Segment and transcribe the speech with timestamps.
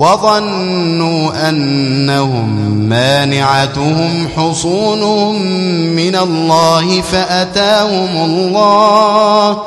[0.00, 5.42] وظنوا أنهم مانعتهم حصونهم
[5.96, 9.62] من الله فأتاهم الله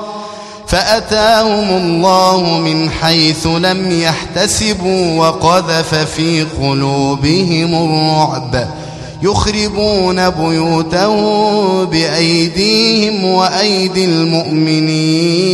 [0.68, 8.68] فأتاهم الله من حيث لم يحتسبوا وقذف في قلوبهم الرعب
[9.24, 15.54] يخربون بيوتهم بأيديهم وأيدي المؤمنين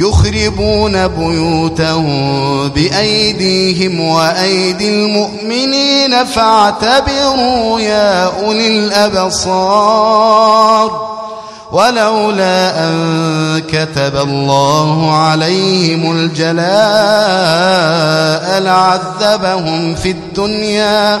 [0.00, 10.00] يخربون بيوتهم بأيديهم وأيدي المؤمنين فاعتبروا يا أولي الأبصار
[11.72, 16.60] ولولا أن كتب الله عليهم الجلاء
[18.60, 21.20] لعذبهم في الدنيا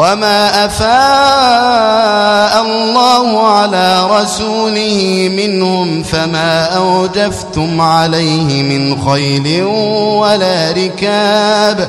[0.00, 11.88] وما أفاء الله على رسوله منهم فما أوجفتم عليه من خيل ولا ركاب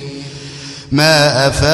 [0.91, 1.71] ما أفاء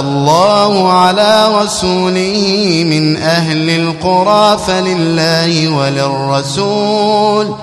[0.00, 7.54] الله على رسوله من أهل القرى فلله وللرسول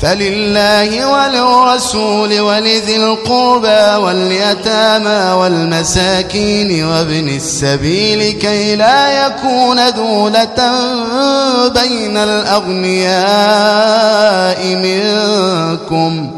[0.00, 10.72] فلله وللرسول ولذي القربى واليتامى والمساكين وابن السبيل كي لا يكون دولة
[11.68, 13.18] بين الأغنياء
[14.76, 16.37] منكم.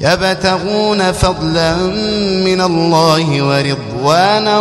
[0.00, 1.76] يبتغون فضلا
[2.44, 4.60] من الله ورضوانا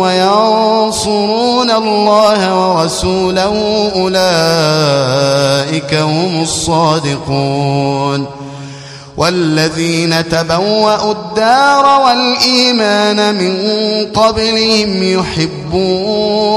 [0.00, 4.34] وينصرون الله ورسوله أولئك
[5.94, 8.26] هم الصادقون
[9.16, 13.56] والذين تبوأوا الدار والإيمان من
[14.14, 16.56] قبلهم يحبون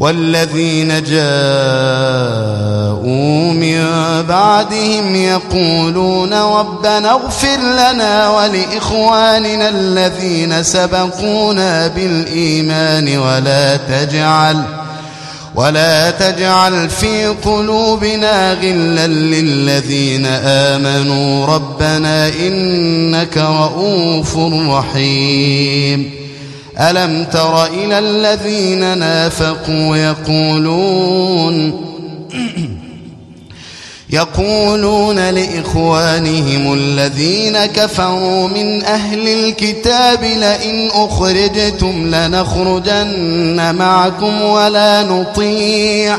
[0.00, 1.24] والذين جاءوا
[3.52, 3.84] من
[4.28, 14.62] بعدهم يقولون ربنا اغفر لنا ولإخواننا الذين سبقونا بالإيمان ولا تجعل
[15.54, 24.36] ولا تجعل في قلوبنا غلا للذين آمنوا ربنا إنك رؤوف
[24.68, 26.23] رحيم
[26.80, 31.84] ألم تر إلى الذين نافقوا يقولون
[34.10, 46.18] يقولون لإخوانهم الذين كفروا من أهل الكتاب لئن أخرجتم لنخرجن معكم ولا نطيع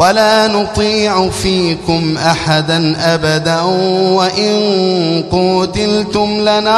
[0.00, 3.62] ولا نطيع فيكم أحدا أبدا
[4.12, 6.70] وإن قتلتم لننصرنكم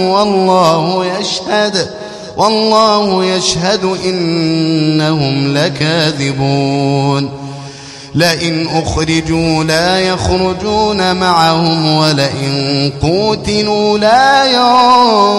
[0.00, 1.90] والله يشهد
[2.36, 7.30] والله يشهد إنهم لكاذبون
[8.14, 14.44] لئن أخرجوا لا يخرجون معهم ولئن قوتلوا لا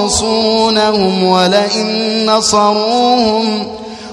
[0.03, 3.80] ينصرونهم ولئن نصروهم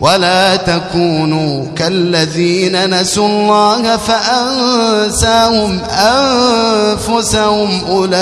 [0.00, 5.80] ولا تكونوا كالذين نسوا الله فأنساهم
[7.04, 8.12] أنفسهم أولئك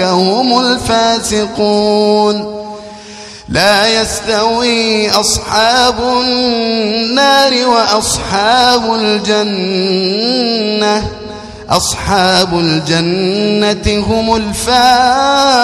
[0.00, 2.54] هم الفاسقون
[3.48, 10.44] لا يستوي أصحاب النار وأصحاب الجنة
[11.70, 15.63] أصحاب الجنة هم الفائزون